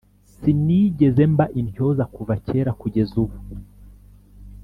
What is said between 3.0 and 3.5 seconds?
ubu